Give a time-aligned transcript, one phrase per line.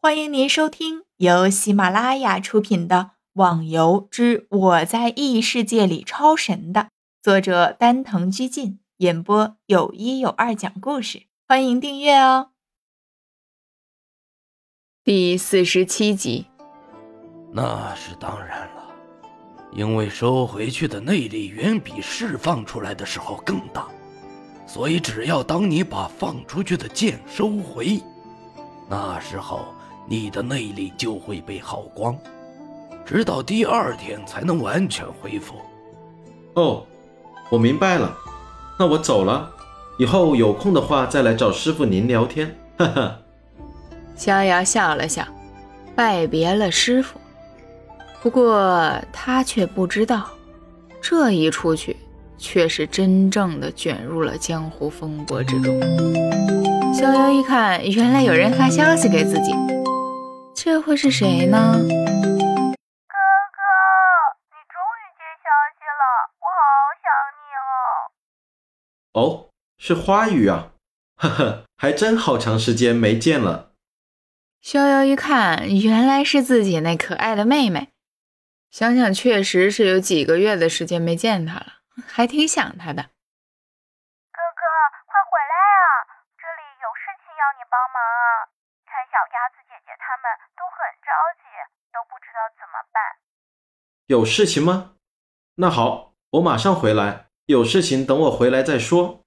[0.00, 2.96] 欢迎您收听由喜马拉雅出品的
[3.32, 6.90] 《网游之我在异世界里超神》的
[7.20, 11.24] 作者丹藤居进演播，有一有二讲故事。
[11.48, 12.50] 欢迎订阅哦。
[15.02, 16.46] 第四十七集，
[17.52, 18.94] 那是当然了，
[19.72, 23.88] 因为收回去的内力远比释放出来的时候更大，
[24.64, 28.00] 所以只要当你把放出去的剑收回，
[28.88, 29.74] 那时候。
[30.08, 32.16] 你的内力就会被耗光，
[33.04, 35.54] 直到第二天才能完全恢复。
[36.54, 36.82] 哦，
[37.50, 38.16] 我明白了，
[38.78, 39.50] 那我走了，
[39.98, 42.56] 以后有空的话再来找师傅您聊天。
[42.78, 43.18] 哈哈。
[44.16, 45.22] 逍遥笑了笑，
[45.94, 47.20] 拜别了师傅。
[48.22, 50.24] 不过他却不知道，
[51.02, 51.96] 这一出去，
[52.38, 55.78] 却是真正的卷入了江湖风波之中。
[56.94, 59.52] 逍遥一看，原来有人发消息给自己。
[60.60, 61.56] 这会是谁呢？
[61.56, 61.88] 哥哥，
[64.50, 65.46] 你终于接消
[65.78, 66.02] 息了，
[66.40, 66.66] 我好
[66.98, 67.06] 想
[67.38, 67.70] 你哦。
[69.14, 70.72] 哦，是花语啊，
[71.16, 73.70] 呵呵，还真好长时间没见了。
[74.60, 77.92] 逍遥一看，原来是自己那可爱的妹妹。
[78.72, 81.74] 想想，确实是有几个月的时间没见她了，
[82.08, 83.04] 还挺想她的。
[83.04, 84.62] 哥哥，
[85.06, 86.26] 快回来啊！
[86.36, 88.02] 这里有事情要你帮忙
[89.06, 90.24] 小鸭子姐姐他们
[90.58, 91.46] 都很着急，
[91.94, 92.98] 都不知道怎么办。
[94.06, 94.94] 有事情吗？
[95.56, 97.26] 那好，我马上回来。
[97.46, 99.22] 有事情等我回来再说。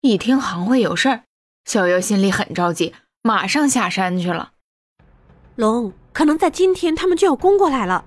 [0.00, 1.22] 一听行会有事儿，
[1.64, 4.52] 小优心里很着急，马上下山去了。
[5.56, 8.04] 龙，可能在今天他们就要攻过来了，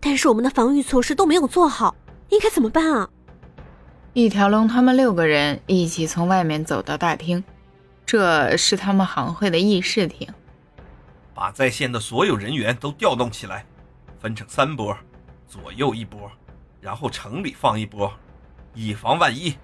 [0.00, 1.94] 但是我们的防御措施都没有做好，
[2.30, 3.10] 应该怎么办啊？
[4.14, 7.44] 一条龙他们六个人一起从外面走到大厅。
[8.06, 10.28] 这是他们行会的议事厅，
[11.34, 13.64] 把在线的所有人员都调动起来，
[14.20, 14.96] 分成三波，
[15.48, 16.30] 左右一波，
[16.80, 18.12] 然后城里放一波，
[18.74, 19.56] 以防万一。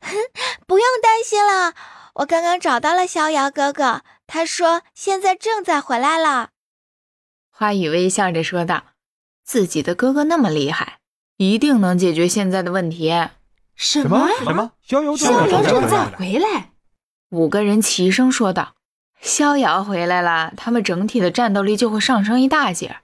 [0.66, 1.74] 不用担心了，
[2.14, 6.50] 我刚刚找到了逍遥哥哥，他说现在正在回来了。
[7.50, 8.84] 花语微笑着说道
[9.44, 10.98] ：“自己的哥哥那么厉害，
[11.36, 13.12] 一定能解决现在的问题。”
[13.74, 14.72] 什么什么？
[14.82, 16.71] 逍遥逍遥正在回来？
[17.32, 18.74] 五个人齐声说道
[19.22, 22.98] ：“逍遥回来了，他们整体的战斗力就会上升一大截。”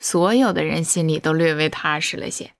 [0.00, 2.52] 所有的人心里都略微踏实了些。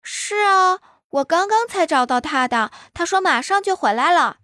[0.00, 0.78] 是啊，
[1.08, 4.36] 我刚刚才找到他的，他说马上就回来了。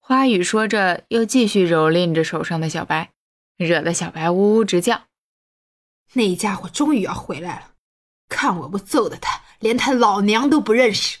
[0.00, 3.12] 花语说着，又继续蹂躏着手上的小白，
[3.56, 5.04] 惹得小白呜呜直叫
[6.12, 7.70] ：“那家伙终于要回来了，
[8.28, 11.20] 看我不揍的他连他老娘都不认识！”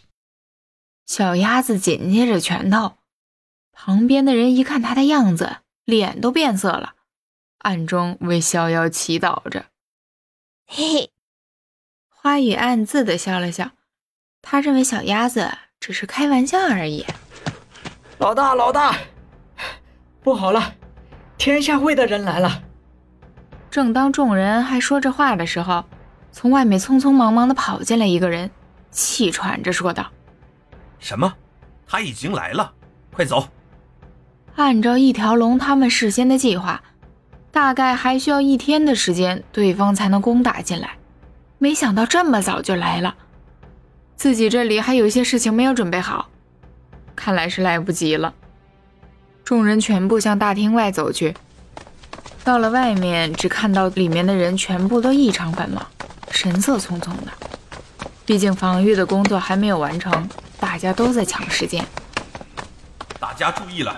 [1.06, 2.98] 小鸭子紧捏着拳头。
[3.74, 6.94] 旁边的人一看他的样子，脸都变色了，
[7.58, 9.66] 暗中为逍遥祈祷着。
[10.66, 11.10] 嘿嘿，
[12.08, 13.72] 花语暗自的笑了笑，
[14.40, 17.04] 他认为小鸭子只是开玩笑而已。
[18.18, 18.96] 老大，老大，
[20.22, 20.76] 不好了，
[21.36, 22.62] 天下会的人来了！
[23.70, 25.84] 正当众人还说着话的时候，
[26.32, 28.50] 从外面匆匆忙忙的跑进来一个人，
[28.90, 30.10] 气喘着说道
[30.98, 31.34] ：“什么？
[31.86, 32.72] 他已经来了，
[33.12, 33.48] 快走！”
[34.56, 36.82] 按照一条龙他们事先的计划，
[37.50, 40.90] 大概还需要一天的时间，对方才能攻打进来。
[41.58, 43.16] 没想到这么早就来了，
[44.16, 46.28] 自己这里还有一些事情没有准备好，
[47.16, 48.32] 看来是来不及了。
[49.44, 51.34] 众人全部向大厅外走去。
[52.44, 55.84] 到了外面，只看到里面的人全部都异常繁忙，
[56.30, 57.32] 神色匆匆的。
[58.24, 60.28] 毕竟防御的工作还没有完成，
[60.60, 61.84] 大家都在抢时间。
[63.18, 63.96] 大家注意了！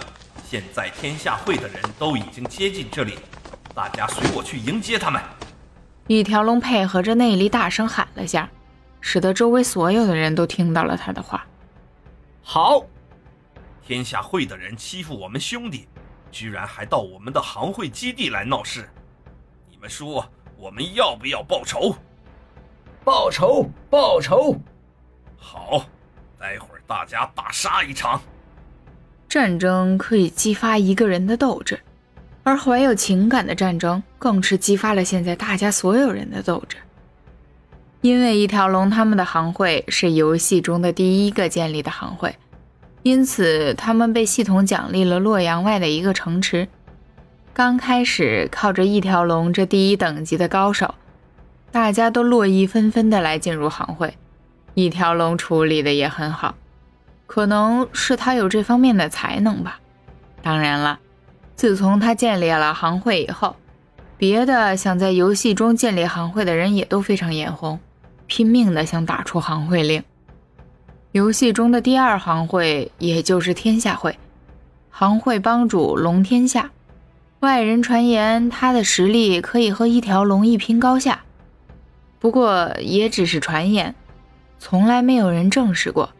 [0.49, 3.19] 现在天下会的人都已经接近这里，
[3.75, 5.21] 大家随我去迎接他们。
[6.07, 8.49] 一条龙配合着内力大声喊了下，
[9.01, 11.45] 使得周围所有的人都听到了他的话。
[12.45, 12.81] 好，
[13.85, 15.89] 天下会的人欺负我们兄弟，
[16.31, 18.89] 居然还到我们的行会基地来闹事，
[19.69, 20.25] 你们说
[20.57, 21.97] 我们要不要报仇？
[23.05, 24.57] 报仇，报仇！
[25.37, 25.85] 好，
[26.39, 28.23] 待会儿大家大杀一场。
[29.37, 31.79] 战争可以激发一个人的斗志，
[32.43, 36.79] 而怀有情感的战争更是激发了现在大家所有人的斗志。
[38.01, 42.35] 因为一条龙他们的行会是游戏中的第一个建立的行会，
[43.03, 46.67] 因此他们被系统奖励了洛阳外的一个城池。
[47.53, 50.95] 刚开始靠着一条龙这第一等级的高手，
[51.71, 54.15] 大家都络绎纷纷的来进入行会，
[54.73, 56.55] 一条龙处理的也很好。
[57.27, 59.81] 可能是他有这方面的才能吧。
[60.43, 61.01] 当然了，
[61.57, 63.57] 自从他建立了行会以后，
[64.17, 67.81] 别的想在游戏中建立行会的人也都非常眼红，
[68.27, 70.03] 拼命的想打出行会令。
[71.13, 74.19] 游戏中的第二行会，也就是天下会，
[74.91, 76.71] 行会帮主龙天下，
[77.41, 81.23] 外人传言他的实力可以和一条龙一拼高下，
[82.19, 83.95] 不过也只是传言，
[84.59, 86.11] 从来没有人证实过。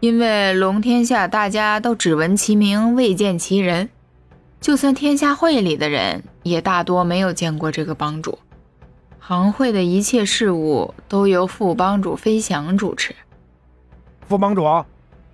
[0.00, 3.90] 因为龙天下大家都只闻其名，未见其人，
[4.60, 8.38] 就算天下会里的人，也大多没有见过这个帮主。
[9.18, 13.14] 行会的一切事务都由副帮主飞翔主持。
[14.28, 14.62] 副帮主，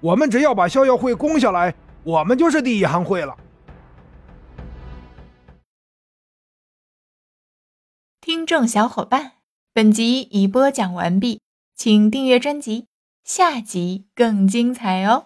[0.01, 3.37] 我们只要把逍遥会攻下来，我们就是第一行会了。
[8.23, 9.33] 听众小伙伴，
[9.75, 11.43] 本集已播讲完毕，
[11.77, 12.87] 请订阅专辑。
[13.25, 15.25] 下集更精彩哦！